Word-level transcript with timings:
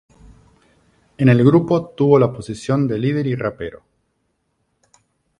En 1.19 1.29
el 1.29 1.43
grupo 1.45 1.89
tuvo 1.91 2.17
la 2.17 2.33
posición 2.33 2.87
de 2.87 2.97
líder 2.97 3.27
y 3.27 3.35
rapero. 3.35 3.83